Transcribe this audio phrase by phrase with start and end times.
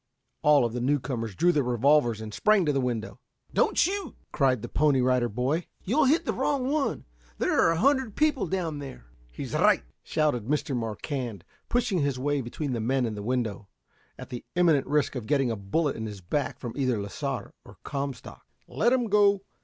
[0.41, 3.19] All of the newcomers drew their revolvers and sprang to the window.
[3.53, 7.05] "Don't shoot!" cried the Pony Rider Boy; "You'll hit the wrong one.
[7.37, 10.75] There are a hundred people down there." "He's right!" shouted Mr.
[10.75, 13.67] Marquand, pushing his way between the men and the window,
[14.17, 17.77] at the imminent risk of getting a bullet in his back from either Lasar or
[17.83, 18.47] Comstock.
[18.67, 19.41] "Let 'em go.